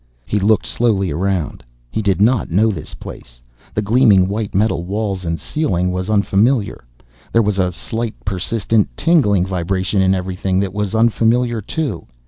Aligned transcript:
He 0.25 0.39
looked 0.39 0.65
slowly 0.65 1.11
around. 1.11 1.63
He 1.91 2.01
did 2.01 2.19
not 2.19 2.49
know 2.49 2.71
this 2.71 2.95
place. 2.95 3.39
The 3.75 3.83
gleaming 3.83 4.27
white 4.27 4.55
metal 4.55 4.79
of 4.79 4.87
walls 4.87 5.25
and 5.25 5.39
ceiling 5.39 5.91
was 5.91 6.09
unfamiliar. 6.09 6.83
There 7.31 7.43
was 7.43 7.59
a 7.59 7.71
slight, 7.71 8.15
persistent 8.25 8.89
tingling 8.97 9.45
vibration 9.45 10.01
in 10.01 10.15
everything 10.15 10.59
that 10.61 10.73
was 10.73 10.95
unfamiliar, 10.95 11.61
too. 11.61 12.07